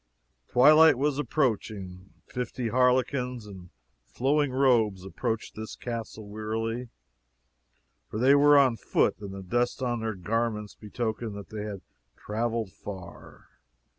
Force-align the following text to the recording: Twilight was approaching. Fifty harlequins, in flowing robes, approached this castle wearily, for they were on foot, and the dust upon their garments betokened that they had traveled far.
Twilight 0.51 0.97
was 0.97 1.19
approaching. 1.19 2.09
Fifty 2.25 2.69
harlequins, 2.69 3.45
in 3.45 3.69
flowing 4.07 4.51
robes, 4.51 5.05
approached 5.05 5.53
this 5.53 5.75
castle 5.75 6.27
wearily, 6.27 6.89
for 8.09 8.17
they 8.17 8.33
were 8.33 8.57
on 8.57 8.77
foot, 8.77 9.17
and 9.19 9.31
the 9.31 9.43
dust 9.43 9.79
upon 9.79 9.99
their 9.99 10.15
garments 10.15 10.73
betokened 10.73 11.35
that 11.35 11.49
they 11.49 11.65
had 11.65 11.81
traveled 12.17 12.71
far. 12.71 13.45